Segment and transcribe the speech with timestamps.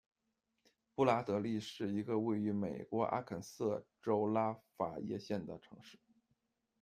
[0.95, 5.99] 布拉德利是一个位于美国阿肯色州拉法叶县的城市。